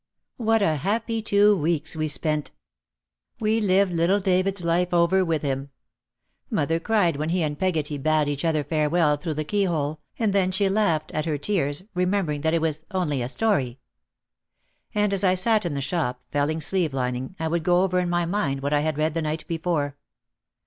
What 0.37 0.63
a 0.63 0.77
happy 0.77 1.21
two 1.21 1.55
weeks 1.55 1.95
we 1.95 2.07
spent! 2.07 2.49
We 3.39 3.61
lived 3.61 3.93
little 3.93 4.19
David's 4.19 4.65
life 4.65 4.95
over 4.95 5.23
with 5.23 5.43
him. 5.43 5.69
Mother 6.49 6.79
cried 6.79 7.17
when 7.17 7.29
he 7.29 7.43
and 7.43 7.59
Peggotty 7.59 7.99
bade 7.99 8.27
each 8.27 8.43
other 8.43 8.63
farewell 8.63 9.15
through 9.17 9.35
the 9.35 9.43
keyhole, 9.43 9.99
and 10.17 10.33
then 10.33 10.49
she 10.51 10.69
laughed, 10.69 11.11
at 11.11 11.25
her 11.25 11.37
tears, 11.37 11.83
remembering 11.93 12.41
that 12.41 12.55
it 12.55 12.63
was 12.63 12.83
"only 12.89 13.21
a 13.21 13.27
story." 13.27 13.77
And 14.95 15.13
as 15.13 15.23
I 15.23 15.35
sat 15.35 15.67
in 15.67 15.75
the 15.75 15.81
shop, 15.81 16.19
felling 16.31 16.61
sleeve 16.61 16.95
lining, 16.95 17.35
I 17.39 17.47
would 17.47 17.61
go 17.63 17.83
over 17.83 17.99
in 17.99 18.09
my 18.09 18.25
mind 18.25 18.61
what 18.63 18.73
I 18.73 18.79
had 18.79 18.97
read 18.97 19.13
the 19.13 19.21
night 19.21 19.45
before. 19.47 19.97